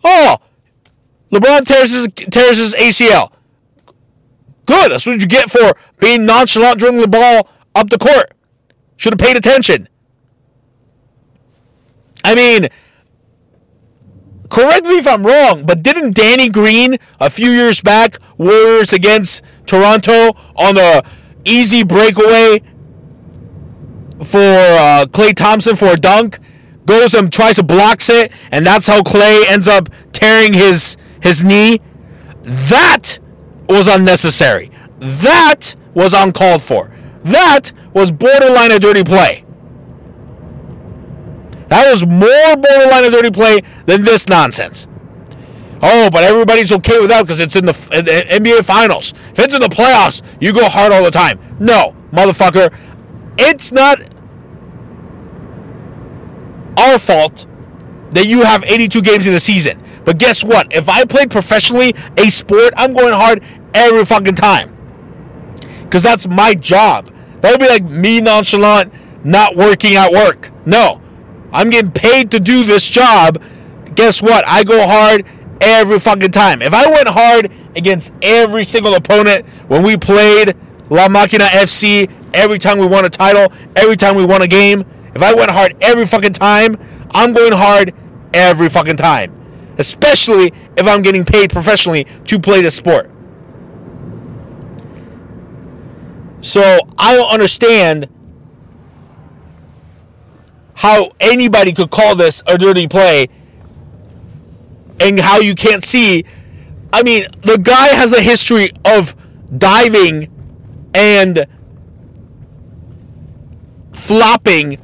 Oh, 0.04 0.38
LeBron 1.32 1.66
tears 1.66 1.92
his, 1.92 2.08
tears 2.30 2.58
his 2.58 2.76
ACL. 2.76 3.32
Good. 4.66 4.92
That's 4.92 5.06
what 5.06 5.20
you 5.20 5.28
get 5.28 5.50
for 5.50 5.74
being 6.00 6.26
nonchalant 6.26 6.80
dribbling 6.80 7.02
the 7.02 7.08
ball 7.08 7.50
up 7.76 7.90
the 7.90 7.98
court. 7.98 8.32
Should 8.98 9.14
have 9.14 9.20
paid 9.20 9.36
attention. 9.36 9.90
I 12.24 12.36
mean, 12.36 12.68
correct 14.50 14.86
me 14.86 14.98
if 14.98 15.08
I'm 15.08 15.26
wrong, 15.26 15.66
but 15.66 15.84
didn't 15.84 16.16
Danny 16.16 16.50
Green 16.50 16.98
a 17.20 17.30
few 17.30 17.52
years 17.52 17.82
back, 17.82 18.18
Warriors 18.38 18.94
against 18.94 19.44
Toronto 19.66 20.34
on 20.56 20.76
the 20.76 21.04
easy 21.46 21.84
breakaway 21.84 22.62
for 24.24 24.38
uh, 24.40 25.06
Klay 25.10 25.36
Thompson 25.36 25.76
for 25.76 25.88
a 25.88 25.98
dunk, 25.98 26.40
goes 26.86 27.14
and 27.14 27.32
tries 27.32 27.56
to 27.58 27.64
blocks 27.64 28.10
it, 28.10 28.32
and 28.52 28.66
that's 28.66 28.88
how 28.88 29.02
Klay 29.02 29.46
ends 29.48 29.68
up 29.68 29.90
tearing 30.12 30.54
his 30.54 30.98
his 31.22 31.44
knee. 31.44 31.80
That 32.44 33.20
was 33.68 33.88
unnecessary. 33.88 34.72
That 35.00 35.76
was 35.94 36.14
uncalled 36.14 36.62
for. 36.62 36.92
That 37.24 37.72
was 37.94 38.12
borderline 38.12 38.72
a 38.72 38.80
dirty 38.80 39.04
play. 39.04 39.43
That 41.74 41.90
was 41.90 42.06
more 42.06 42.56
borderline 42.56 43.06
a 43.06 43.10
dirty 43.10 43.32
play 43.32 43.62
than 43.88 44.04
this 44.04 44.30
nonsense. 44.30 44.88
Oh, 45.82 46.08
but 46.12 46.24
everybody's 46.24 46.72
okay 46.72 47.00
with 47.00 47.10
that 47.10 47.24
because 47.24 47.40
it's 47.40 47.56
in 47.56 47.66
the, 47.66 47.74
in 47.92 48.06
the 48.06 48.12
NBA 48.52 48.64
Finals. 48.64 49.16
If 49.32 49.40
it's 49.40 49.56
in 49.56 49.60
the 49.60 49.70
playoffs, 49.70 50.22
you 50.40 50.54
go 50.54 50.70
hard 50.70 50.92
all 50.92 51.04
the 51.04 51.10
time. 51.10 51.40
No, 51.60 51.96
motherfucker. 52.12 52.72
It's 53.40 53.72
not 53.72 54.04
our 56.78 57.00
fault 57.00 57.48
that 58.12 58.28
you 58.28 58.44
have 58.44 58.64
82 58.64 59.02
games 59.02 59.26
in 59.26 59.34
the 59.34 59.40
season. 59.40 59.82
But 60.06 60.20
guess 60.20 60.44
what? 60.44 60.72
If 60.72 60.88
I 60.88 61.06
played 61.06 61.32
professionally 61.32 61.96
a 62.18 62.30
sport, 62.30 62.76
I'm 62.78 62.94
going 62.94 63.14
hard 63.14 63.44
every 63.74 64.06
fucking 64.06 64.36
time. 64.36 64.78
Because 65.82 66.04
that's 66.04 66.28
my 66.28 66.54
job. 66.54 67.12
That 67.42 67.50
would 67.50 67.60
be 67.60 67.68
like 67.68 67.84
me 67.84 68.22
nonchalant, 68.22 68.94
not 69.26 69.56
working 69.56 69.96
at 69.96 70.12
work. 70.12 70.52
No. 70.68 71.02
I'm 71.54 71.70
getting 71.70 71.92
paid 71.92 72.32
to 72.32 72.40
do 72.40 72.64
this 72.66 72.86
job. 72.86 73.42
Guess 73.96 74.22
what? 74.22 74.44
I 74.48 74.64
go 74.64 74.86
hard 74.88 75.26
every 75.62 76.00
fucking 76.00 76.32
time. 76.32 76.62
If 76.62 76.74
I 76.74 76.90
went 76.90 77.08
hard 77.08 77.52
against 77.76 78.12
every 78.22 78.64
single 78.64 78.96
opponent 78.96 79.46
when 79.68 79.84
we 79.84 79.96
played 79.96 80.58
La 80.90 81.08
Machina 81.08 81.46
FC, 81.46 82.12
every 82.34 82.58
time 82.58 82.80
we 82.80 82.88
won 82.88 83.06
a 83.06 83.10
title, 83.10 83.54
every 83.76 83.96
time 83.96 84.16
we 84.16 84.26
won 84.26 84.42
a 84.42 84.48
game, 84.48 84.84
if 85.16 85.22
I 85.22 85.34
went 85.34 85.52
hard 85.52 85.78
every 85.80 86.08
fucking 86.08 86.34
time, 86.34 86.78
I'm 87.12 87.34
going 87.34 87.54
hard 87.54 87.94
every 88.34 88.68
fucking 88.68 88.98
time. 88.98 89.40
Especially 89.78 90.54
if 90.76 90.88
I'm 90.88 91.02
getting 91.02 91.24
paid 91.24 91.52
professionally 91.52 92.06
to 92.26 92.40
play 92.40 92.62
the 92.62 92.72
sport. 92.72 93.12
So 96.42 96.80
I 96.98 97.16
don't 97.16 97.32
understand 97.32 98.10
how 100.76 101.10
anybody 101.20 101.74
could 101.74 101.92
call 101.92 102.16
this 102.16 102.42
a 102.48 102.58
dirty 102.58 102.88
play 102.88 103.28
and 105.00 105.20
how 105.20 105.40
you 105.40 105.56
can't 105.56 105.84
see. 105.84 106.26
I 106.92 107.04
mean, 107.04 107.26
the 107.44 107.58
guy 107.58 107.88
has 107.88 108.14
a 108.14 108.22
history 108.22 108.72
of 108.86 109.16
diving 109.58 110.30
and 110.94 111.46
flopping 113.94 114.80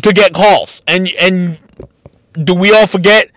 to 0.00 0.12
get 0.12 0.32
calls. 0.32 0.82
And 0.86 1.08
and 1.20 1.58
do 2.32 2.54
we 2.54 2.72
all 2.72 2.86
forget 2.86 3.30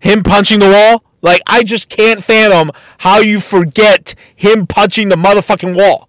him 0.00 0.22
punching 0.22 0.60
the 0.60 0.70
wall? 0.70 1.04
Like, 1.22 1.42
I 1.46 1.62
just 1.62 1.88
can't 1.88 2.22
fathom 2.22 2.72
how 2.98 3.20
you 3.20 3.38
forget 3.38 4.14
him 4.34 4.66
punching 4.66 5.08
the 5.08 5.16
motherfucking 5.16 5.76
wall. 5.76 6.08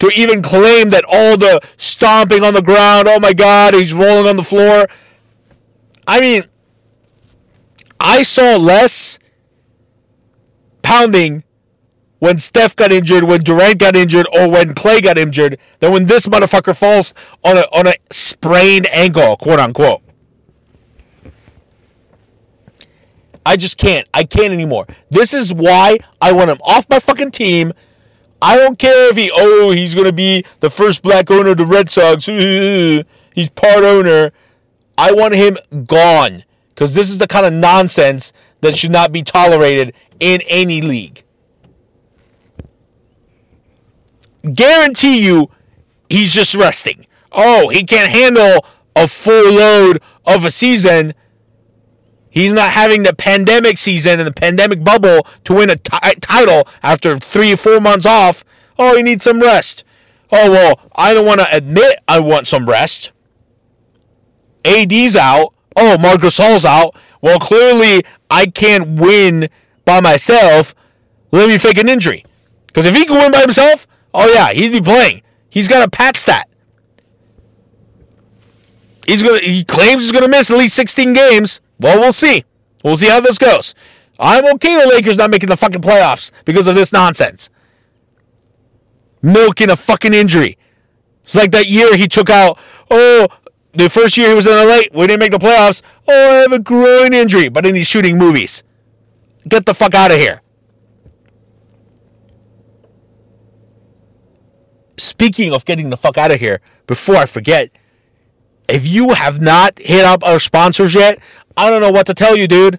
To 0.00 0.10
even 0.14 0.42
claim 0.42 0.90
that 0.90 1.04
all 1.08 1.36
the 1.36 1.60
stomping 1.78 2.44
on 2.44 2.52
the 2.54 2.62
ground, 2.62 3.08
oh 3.08 3.18
my 3.18 3.32
God, 3.32 3.74
he's 3.74 3.92
rolling 3.92 4.28
on 4.28 4.36
the 4.36 4.44
floor. 4.44 4.88
I 6.06 6.20
mean, 6.20 6.44
I 7.98 8.22
saw 8.22 8.56
less 8.56 9.18
pounding 10.82 11.44
when 12.18 12.38
Steph 12.38 12.76
got 12.76 12.92
injured, 12.92 13.24
when 13.24 13.42
Durant 13.42 13.78
got 13.78 13.96
injured, 13.96 14.26
or 14.32 14.48
when 14.48 14.74
Klay 14.74 15.02
got 15.02 15.18
injured 15.18 15.58
than 15.80 15.92
when 15.92 16.06
this 16.06 16.26
motherfucker 16.26 16.76
falls 16.76 17.12
on 17.44 17.56
a 17.56 17.62
on 17.72 17.86
a 17.86 17.94
sprained 18.10 18.86
ankle, 18.88 19.36
quote 19.36 19.60
unquote. 19.60 20.02
I 23.44 23.56
just 23.56 23.78
can't. 23.78 24.08
I 24.12 24.24
can't 24.24 24.52
anymore. 24.52 24.86
This 25.08 25.32
is 25.32 25.54
why 25.54 25.98
I 26.20 26.32
want 26.32 26.50
him 26.50 26.58
off 26.62 26.88
my 26.90 26.98
fucking 26.98 27.30
team. 27.30 27.72
I 28.40 28.56
don't 28.56 28.78
care 28.78 29.10
if 29.10 29.16
he 29.16 29.30
oh 29.34 29.70
he's 29.70 29.94
gonna 29.94 30.12
be 30.12 30.44
the 30.60 30.70
first 30.70 31.02
black 31.02 31.30
owner 31.30 31.50
of 31.50 31.56
the 31.56 31.64
Red 31.64 31.90
Sox. 31.90 32.26
He's 33.36 33.50
part 33.50 33.84
owner. 33.84 34.32
I 34.96 35.12
want 35.12 35.34
him 35.34 35.58
gone 35.86 36.44
because 36.70 36.94
this 36.94 37.10
is 37.10 37.18
the 37.18 37.26
kind 37.26 37.44
of 37.44 37.52
nonsense 37.52 38.32
that 38.62 38.74
should 38.74 38.90
not 38.90 39.12
be 39.12 39.22
tolerated 39.22 39.94
in 40.20 40.40
any 40.48 40.80
league. 40.80 41.22
Guarantee 44.54 45.22
you, 45.22 45.50
he's 46.08 46.32
just 46.32 46.54
resting. 46.54 47.06
Oh, 47.30 47.68
he 47.68 47.84
can't 47.84 48.08
handle 48.08 48.64
a 48.94 49.06
full 49.06 49.52
load 49.52 50.00
of 50.24 50.46
a 50.46 50.50
season 50.50 51.12
He's 52.36 52.52
not 52.52 52.72
having 52.72 53.02
the 53.02 53.14
pandemic 53.14 53.78
season 53.78 54.20
and 54.20 54.26
the 54.26 54.32
pandemic 54.32 54.84
bubble 54.84 55.26
to 55.44 55.54
win 55.54 55.70
a 55.70 55.76
t- 55.76 56.20
title 56.20 56.68
after 56.82 57.18
three 57.18 57.54
or 57.54 57.56
four 57.56 57.80
months 57.80 58.04
off. 58.04 58.44
Oh, 58.78 58.94
he 58.94 59.02
needs 59.02 59.24
some 59.24 59.40
rest. 59.40 59.84
Oh, 60.30 60.50
well, 60.50 60.78
I 60.94 61.14
don't 61.14 61.24
want 61.24 61.40
to 61.40 61.48
admit 61.50 61.98
I 62.06 62.20
want 62.20 62.46
some 62.46 62.68
rest. 62.68 63.12
AD's 64.66 65.16
out. 65.16 65.54
Oh, 65.74 65.96
Marc 65.96 66.20
Gasol's 66.20 66.66
out. 66.66 66.94
Well, 67.22 67.38
clearly 67.38 68.04
I 68.30 68.48
can't 68.48 69.00
win 69.00 69.48
by 69.86 70.00
myself. 70.00 70.74
Let 71.32 71.48
me 71.48 71.56
fake 71.56 71.78
an 71.78 71.88
injury. 71.88 72.26
Because 72.66 72.84
if 72.84 72.94
he 72.94 73.06
can 73.06 73.16
win 73.16 73.32
by 73.32 73.40
himself, 73.40 73.86
oh 74.12 74.30
yeah, 74.30 74.52
he'd 74.52 74.72
be 74.72 74.82
playing. 74.82 75.22
He's 75.48 75.68
got 75.68 75.88
a 75.88 75.90
pat 75.90 76.18
stat. 76.18 76.50
He's 79.06 79.22
gonna. 79.22 79.40
He 79.40 79.64
claims 79.64 80.02
he's 80.02 80.12
gonna 80.12 80.28
miss 80.28 80.50
at 80.50 80.56
least 80.56 80.74
16 80.74 81.12
games. 81.12 81.60
Well, 81.78 82.00
we'll 82.00 82.12
see. 82.12 82.44
We'll 82.82 82.96
see 82.96 83.08
how 83.08 83.20
this 83.20 83.38
goes. 83.38 83.74
I'm 84.18 84.46
okay 84.54 84.76
with 84.76 84.88
Lakers 84.88 85.16
not 85.16 85.30
making 85.30 85.48
the 85.48 85.56
fucking 85.56 85.82
playoffs 85.82 86.30
because 86.44 86.66
of 86.66 86.74
this 86.74 86.92
nonsense. 86.92 87.50
Milking 89.22 89.70
a 89.70 89.76
fucking 89.76 90.14
injury. 90.14 90.56
It's 91.22 91.34
like 91.34 91.50
that 91.50 91.66
year 91.66 91.96
he 91.96 92.08
took 92.08 92.30
out. 92.30 92.58
Oh, 92.90 93.28
the 93.74 93.90
first 93.90 94.16
year 94.16 94.28
he 94.28 94.34
was 94.34 94.46
in 94.46 94.52
LA, 94.52 94.82
we 94.92 95.06
didn't 95.06 95.20
make 95.20 95.32
the 95.32 95.38
playoffs. 95.38 95.82
Oh, 96.08 96.30
I 96.30 96.34
have 96.36 96.52
a 96.52 96.58
groin 96.58 97.12
injury, 97.12 97.48
but 97.48 97.64
then 97.64 97.74
he's 97.74 97.86
shooting 97.86 98.16
movies. 98.16 98.62
Get 99.48 99.66
the 99.66 99.74
fuck 99.74 99.94
out 99.94 100.10
of 100.10 100.18
here. 100.18 100.40
Speaking 104.98 105.52
of 105.52 105.64
getting 105.64 105.90
the 105.90 105.96
fuck 105.96 106.16
out 106.16 106.30
of 106.30 106.40
here, 106.40 106.60
before 106.86 107.16
I 107.16 107.26
forget, 107.26 107.70
if 108.68 108.86
you 108.86 109.14
have 109.14 109.40
not 109.40 109.78
hit 109.78 110.04
up 110.04 110.24
our 110.24 110.38
sponsors 110.38 110.94
yet, 110.94 111.18
I 111.56 111.70
don't 111.70 111.80
know 111.80 111.90
what 111.90 112.06
to 112.06 112.14
tell 112.14 112.36
you, 112.36 112.46
dude. 112.48 112.78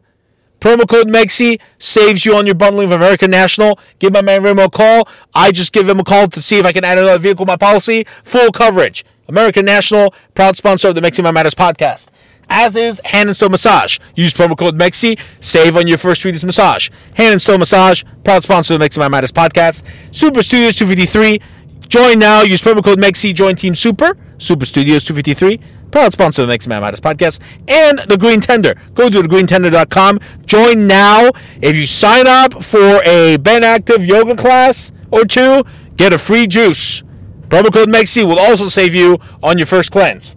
Promo 0.59 0.87
code 0.87 1.07
MEXI 1.07 1.59
saves 1.77 2.25
you 2.25 2.35
on 2.35 2.45
your 2.45 2.55
bundling 2.55 2.87
of 2.87 2.91
American 2.91 3.29
National. 3.29 3.79
Give 3.99 4.11
my 4.11 4.21
man 4.21 4.41
Remo 4.43 4.65
a 4.65 4.69
call. 4.69 5.07
I 5.35 5.51
just 5.51 5.71
give 5.71 5.87
him 5.87 5.99
a 5.99 6.03
call 6.03 6.27
to 6.29 6.41
see 6.41 6.57
if 6.57 6.65
I 6.65 6.71
can 6.71 6.83
add 6.83 6.97
another 6.97 7.19
vehicle 7.19 7.45
to 7.45 7.51
my 7.51 7.57
policy. 7.57 8.05
Full 8.23 8.51
coverage. 8.51 9.05
American 9.27 9.65
National, 9.65 10.13
proud 10.33 10.57
sponsor 10.57 10.89
of 10.89 10.95
the 10.95 11.01
Mexi 11.01 11.23
My 11.23 11.31
Matters 11.31 11.53
podcast. 11.53 12.07
As 12.49 12.75
is 12.75 13.01
Hand 13.05 13.29
and 13.29 13.35
Stone 13.35 13.51
Massage. 13.51 13.99
Use 14.15 14.33
promo 14.33 14.57
code 14.57 14.79
MEXI. 14.79 15.19
Save 15.41 15.75
on 15.75 15.87
your 15.87 15.97
first 15.97 16.21
Swedish 16.21 16.43
massage. 16.43 16.89
Hand 17.15 17.33
and 17.33 17.41
Stone 17.41 17.59
Massage, 17.59 18.03
proud 18.23 18.41
sponsor 18.41 18.73
of 18.73 18.79
the 18.79 18.85
Mexi 18.87 18.97
My 18.97 19.09
Matters 19.09 19.31
podcast. 19.31 19.83
Super 20.11 20.41
Studios 20.41 20.75
253. 20.75 21.39
Join 21.87 22.19
now. 22.19 22.41
Use 22.41 22.61
promo 22.61 22.83
code 22.83 22.99
MEXI. 22.99 23.33
Join 23.33 23.55
Team 23.55 23.75
Super. 23.75 24.17
Super 24.39 24.65
Studios 24.65 25.03
253 25.03 25.59
proud 25.91 26.13
sponsor 26.13 26.41
of 26.41 26.47
the 26.47 26.57
Mexi 26.57 26.67
Man 26.67 26.81
Matters 26.81 26.99
podcast, 26.99 27.39
and 27.67 27.99
the 27.99 28.17
Green 28.17 28.41
Tender. 28.41 28.75
Go 28.93 29.09
to 29.09 29.21
thegreentender.com. 29.21 30.19
Join 30.45 30.87
now. 30.87 31.31
If 31.61 31.75
you 31.75 31.85
sign 31.85 32.27
up 32.27 32.63
for 32.63 33.01
a 33.05 33.37
Ben 33.37 33.63
Active 33.63 34.05
yoga 34.05 34.35
class 34.35 34.91
or 35.11 35.25
two, 35.25 35.63
get 35.95 36.13
a 36.13 36.17
free 36.17 36.47
juice. 36.47 37.03
Promo 37.47 37.71
code 37.71 37.89
MEXI 37.89 38.25
will 38.25 38.39
also 38.39 38.67
save 38.67 38.93
you 38.93 39.17
on 39.41 39.57
your 39.57 39.67
first 39.67 39.91
cleanse. 39.91 40.35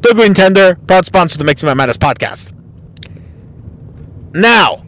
The 0.00 0.12
Green 0.14 0.34
Tender, 0.34 0.76
proud 0.86 1.06
sponsor 1.06 1.34
of 1.34 1.46
the 1.46 1.52
Mexi 1.52 1.64
Man 1.64 1.76
Matters 1.76 1.98
podcast. 1.98 2.52
Now, 4.32 4.84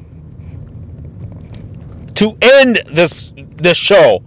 to 2.14 2.36
end 2.40 2.80
this 2.92 3.32
this 3.36 3.76
show 3.76 4.22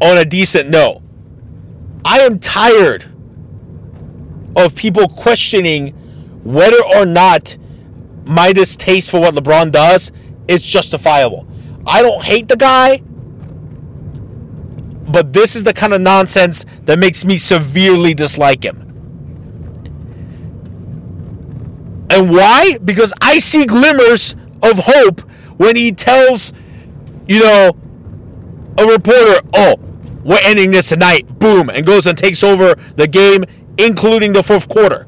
on 0.00 0.18
a 0.18 0.24
decent 0.24 0.70
note, 0.70 1.02
I 2.04 2.20
am 2.20 2.38
tired 2.38 3.13
of 4.56 4.74
people 4.74 5.08
questioning 5.08 5.90
whether 6.44 6.82
or 6.96 7.06
not 7.06 7.56
my 8.24 8.52
distaste 8.52 9.10
for 9.10 9.20
what 9.20 9.34
LeBron 9.34 9.70
does 9.72 10.12
is 10.48 10.62
justifiable. 10.62 11.46
I 11.86 12.02
don't 12.02 12.22
hate 12.22 12.48
the 12.48 12.56
guy, 12.56 12.98
but 15.10 15.32
this 15.32 15.54
is 15.54 15.64
the 15.64 15.72
kind 15.72 15.92
of 15.92 16.00
nonsense 16.00 16.64
that 16.84 16.98
makes 16.98 17.24
me 17.24 17.36
severely 17.36 18.14
dislike 18.14 18.64
him. 18.64 18.80
And 22.10 22.30
why? 22.30 22.78
Because 22.84 23.12
I 23.20 23.38
see 23.38 23.66
glimmers 23.66 24.36
of 24.62 24.78
hope 24.78 25.20
when 25.56 25.76
he 25.76 25.92
tells, 25.92 26.52
you 27.26 27.40
know, 27.40 27.76
a 28.78 28.86
reporter, 28.86 29.40
oh, 29.54 29.76
we're 30.24 30.38
ending 30.42 30.70
this 30.70 30.88
tonight, 30.88 31.38
boom, 31.38 31.68
and 31.68 31.84
goes 31.84 32.06
and 32.06 32.16
takes 32.16 32.42
over 32.42 32.74
the 32.96 33.06
game 33.06 33.44
including 33.78 34.32
the 34.32 34.42
fourth 34.42 34.68
quarter. 34.68 35.06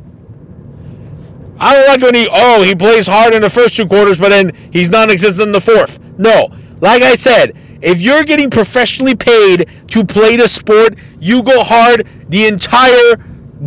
I 1.58 1.74
don't 1.74 1.86
like 1.86 2.00
when 2.02 2.14
he, 2.14 2.28
oh, 2.30 2.62
he 2.62 2.74
plays 2.74 3.06
hard 3.06 3.32
in 3.34 3.42
the 3.42 3.50
first 3.50 3.76
two 3.76 3.86
quarters, 3.86 4.18
but 4.18 4.28
then 4.28 4.52
he's 4.72 4.90
non 4.90 5.10
existent 5.10 5.48
in 5.48 5.52
the 5.52 5.60
fourth. 5.60 5.98
No. 6.18 6.50
Like 6.80 7.02
I 7.02 7.14
said, 7.14 7.56
if 7.80 8.00
you're 8.00 8.24
getting 8.24 8.50
professionally 8.50 9.14
paid 9.14 9.68
to 9.88 10.04
play 10.04 10.36
the 10.36 10.48
sport, 10.48 10.96
you 11.18 11.42
go 11.42 11.62
hard 11.62 12.06
the 12.28 12.46
entire 12.46 13.16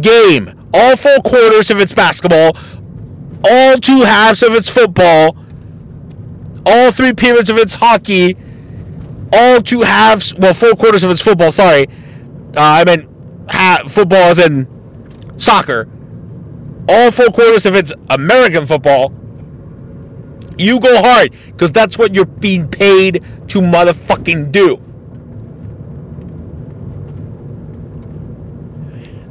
game. 0.02 0.70
All 0.74 0.96
four 0.96 1.18
quarters 1.18 1.72
if 1.72 1.80
it's 1.80 1.94
basketball, 1.94 2.56
all 3.50 3.78
two 3.78 4.02
halves 4.02 4.44
if 4.44 4.54
it's 4.54 4.70
football, 4.70 5.36
all 6.66 6.92
three 6.92 7.14
periods 7.14 7.50
if 7.50 7.58
it's 7.58 7.76
hockey, 7.76 8.38
all 9.34 9.62
two 9.62 9.82
halves, 9.82 10.36
well, 10.36 10.54
four 10.54 10.74
quarters 10.74 11.04
if 11.04 11.10
it's 11.12 11.22
football, 11.22 11.52
sorry. 11.52 11.88
Uh, 12.56 12.62
I 12.62 12.84
meant 12.86 13.10
half, 13.50 13.92
football 13.92 14.30
as 14.30 14.38
in 14.38 14.68
soccer, 15.39 15.88
all 16.88 17.12
four 17.12 17.28
quarters 17.28 17.65
if 17.65 17.75
it's 17.75 17.93
American 18.10 18.65
football, 18.67 19.13
you 20.58 20.80
go 20.80 21.02
hard 21.02 21.32
because 21.47 21.71
that's 21.71 21.97
what 21.97 22.13
you're 22.13 22.25
being 22.25 22.67
paid 22.67 23.23
to 23.47 23.62
motherfucking 23.62 24.52
do. 24.52 24.82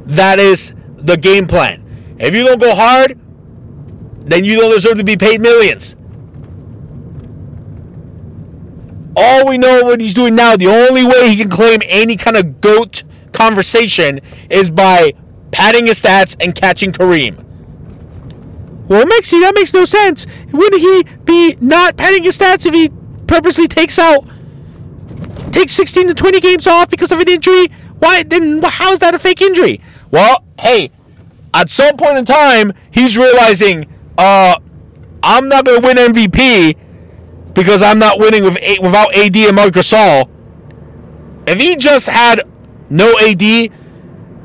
That 0.07 0.39
is 0.39 0.75
the 0.97 1.17
game 1.17 1.47
plan. 1.47 2.17
If 2.19 2.35
you 2.35 2.45
don't 2.45 2.59
go 2.59 2.75
hard, 2.75 3.19
then 4.21 4.45
you 4.45 4.59
don't 4.59 4.73
deserve 4.73 4.97
to 4.97 5.05
be 5.05 5.17
paid 5.17 5.41
millions. 5.41 5.97
All 9.15 9.47
we 9.49 9.59
know 9.59 9.85
what 9.85 10.01
he's 10.01 10.15
doing 10.15 10.35
now, 10.35 10.57
the 10.57 10.69
only 10.69 11.05
way 11.05 11.29
he 11.29 11.37
can 11.37 11.51
claim 11.51 11.81
any 11.87 12.17
kind 12.17 12.37
of 12.37 12.61
GOAT 12.61 13.03
conversation 13.33 14.21
is 14.49 14.71
by 14.71 15.13
padding 15.51 15.87
his 15.87 16.01
stats 16.01 16.37
and 16.41 16.55
catching 16.55 16.93
Kareem. 16.93 17.45
Well, 18.89 19.05
Mexi, 19.05 19.41
that 19.43 19.53
makes 19.55 19.75
no 19.75 19.85
sense. 19.85 20.27
Wouldn't 20.51 20.81
he 20.81 21.05
be 21.25 21.57
not 21.61 21.97
padding 21.97 22.23
his 22.23 22.39
stats 22.39 22.65
if 22.65 22.73
he 22.73 22.91
purposely 23.27 23.69
takes 23.69 23.99
out, 23.99 24.25
takes 25.53 25.73
16 25.73 26.09
to 26.09 26.15
20 26.15 26.41
games 26.41 26.67
off 26.67 26.89
because 26.89 27.13
of 27.13 27.21
an 27.21 27.29
injury? 27.29 27.69
Why 27.99 28.23
then? 28.23 28.63
How 28.63 28.93
is 28.93 29.01
that 29.01 29.15
a 29.15 29.19
fake 29.19 29.43
injury? 29.43 29.83
Well, 30.11 30.43
hey, 30.59 30.91
at 31.53 31.71
some 31.71 31.97
point 31.97 32.17
in 32.17 32.25
time, 32.25 32.73
he's 32.91 33.19
realizing, 33.19 33.93
uh, 34.17 34.59
I'm 35.23 35.49
not 35.49 35.65
going 35.65 35.83
to 35.83 35.87
win 35.87 35.97
MVP 35.97 36.77
because 37.53 37.83
I'm 37.83 37.99
not 37.99 38.19
winning 38.19 38.45
with 38.45 38.57
without 38.81 39.15
AD 39.15 39.37
and 39.37 39.57
Marc 39.57 39.75
Gasol. 39.75 40.31
If 41.47 41.59
he 41.59 41.77
just 41.77 42.09
had 42.09 42.43
no 42.89 43.19
AD 43.19 43.43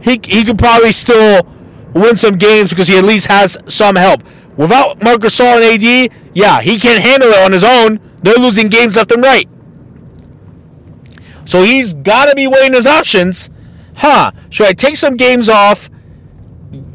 he, 0.04 0.20
he 0.24 0.44
could 0.44 0.58
probably 0.58 0.92
still 0.92 1.48
win 1.94 2.16
some 2.16 2.36
games 2.36 2.70
because 2.70 2.88
he 2.88 2.98
at 2.98 3.04
least 3.04 3.28
has 3.28 3.58
some 3.68 3.96
help. 3.96 4.22
Without 4.58 5.02
Marc 5.02 5.22
Gasol 5.22 5.62
and 5.62 5.84
AD, 5.84 6.20
yeah, 6.34 6.62
he 6.62 6.80
can't 6.80 7.02
handle 7.02 7.30
it 7.30 7.44
on 7.44 7.52
his 7.52 7.64
own. 7.64 8.00
They're 8.22 8.36
losing 8.36 8.70
games 8.70 8.96
left 8.98 9.12
and 9.12 9.24
right. 9.24 9.50
So 11.46 11.64
he's 11.64 11.94
got 11.94 12.30
to 12.30 12.36
be 12.36 12.48
weighing 12.48 12.74
his 12.74 12.88
options. 12.88 13.50
Huh, 13.98 14.32
should 14.50 14.68
I 14.68 14.74
take 14.74 14.96
some 14.96 15.18
games 15.18 15.50
off 15.50 15.90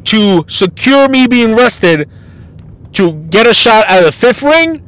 to 0.05 0.44
secure 0.49 1.09
me 1.09 1.27
being 1.27 1.55
rested 1.55 2.09
to 2.94 3.12
get 3.12 3.47
a 3.47 3.55
shot 3.55 3.87
at 3.88 4.03
the 4.03 4.12
fifth 4.12 4.42
ring? 4.42 4.85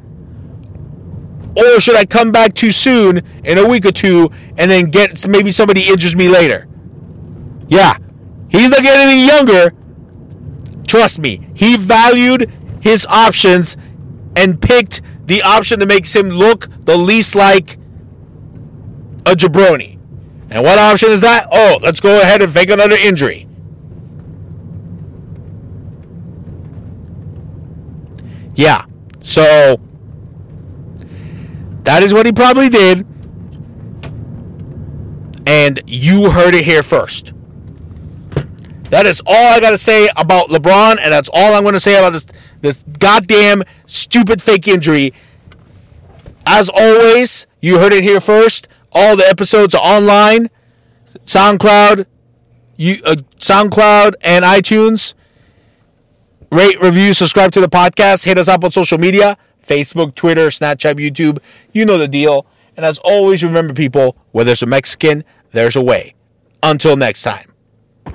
Or 1.57 1.81
should 1.81 1.97
I 1.97 2.05
come 2.05 2.33
back 2.33 2.55
too 2.55 2.71
soon 2.71 3.19
in 3.45 3.59
a 3.59 3.67
week 3.67 3.85
or 3.85 3.93
two 3.93 4.31
and 4.57 4.71
then 4.71 4.91
get 4.91 5.27
maybe 5.29 5.51
somebody 5.51 5.89
injures 5.89 6.17
me 6.17 6.29
later? 6.29 6.69
Yeah, 7.69 7.97
He's 8.51 8.71
not 8.71 8.83
getting 8.83 9.13
any 9.13 9.27
younger. 9.27 9.73
Trust 10.87 11.21
me, 11.21 11.49
he 11.55 11.77
valued 11.77 12.51
his 12.81 13.07
options 13.07 13.77
and 14.37 14.61
picked 14.61 15.03
the 15.27 15.43
option 15.43 15.79
that 15.79 15.87
makes 15.87 16.15
him 16.15 16.29
look 16.31 16.67
the 16.85 16.97
least 16.97 17.35
like 17.35 17.77
a 19.27 19.35
jabroni. 19.35 19.99
And 20.51 20.65
what 20.65 20.79
option 20.79 21.11
is 21.11 21.21
that? 21.21 21.47
Oh, 21.53 21.79
let's 21.81 22.01
go 22.01 22.21
ahead 22.21 22.43
and 22.43 22.53
fake 22.53 22.71
another 22.71 22.97
injury. 22.97 23.47
Yeah. 28.57 28.85
So 29.21 29.81
that 31.85 32.03
is 32.03 32.13
what 32.13 32.27
he 32.27 32.33
probably 32.33 32.69
did. 32.69 33.07
And 35.47 35.83
you 35.87 36.31
heard 36.31 36.55
it 36.55 36.65
here 36.65 36.83
first. 36.83 37.33
That 38.91 39.07
is 39.07 39.23
all 39.25 39.55
I 39.55 39.61
got 39.61 39.71
to 39.71 39.79
say 39.79 40.09
about 40.17 40.49
LeBron, 40.49 40.99
and 41.01 41.13
that's 41.13 41.31
all 41.33 41.55
I'm 41.55 41.63
going 41.63 41.75
to 41.75 41.81
say 41.81 41.97
about 41.99 42.11
this 42.11 42.27
this 42.61 42.85
goddamn 42.99 43.63
stupid 43.87 44.43
fake 44.43 44.69
injury. 44.69 45.15
As 46.45 46.69
always, 46.69 47.47
you 47.61 47.79
heard 47.79 47.93
it 47.93 48.03
here 48.03 48.21
first. 48.21 48.69
All 48.93 49.17
the 49.17 49.27
episodes 49.27 49.75
are 49.75 49.83
online, 49.83 50.51
SoundCloud, 51.25 52.07
you, 52.77 52.97
uh, 53.05 53.17
SoundCloud 53.39 54.15
and 54.21 54.45
iTunes. 54.45 55.15
Rate, 56.53 56.81
review, 56.81 57.15
subscribe 57.15 57.53
to 57.53 57.61
the 57.61 57.69
podcast. 57.69 58.25
Hit 58.25 58.37
us 58.37 58.49
up 58.49 58.65
on 58.65 58.73
social 58.73 58.99
media 58.99 59.39
Facebook, 59.65 60.15
Twitter, 60.17 60.49
Snapchat, 60.49 60.95
YouTube. 60.95 61.39
You 61.73 61.85
know 61.85 61.97
the 61.97 62.09
deal. 62.09 62.45
And 62.77 62.85
as 62.85 62.99
always, 62.99 63.45
remember, 63.45 63.73
people, 63.73 64.17
where 64.33 64.45
there's 64.45 64.63
a 64.63 64.67
Mexican, 64.67 65.25
there's 65.53 65.77
a 65.77 65.83
way. 65.83 66.15
Until 66.63 66.97
next 66.97 67.23
time. 67.23 67.50